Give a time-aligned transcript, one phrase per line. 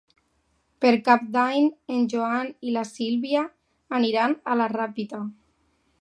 [0.85, 1.67] Per cap d'any
[1.97, 3.47] en Joan i la Sílvia
[4.03, 5.25] aniran a la Ràpita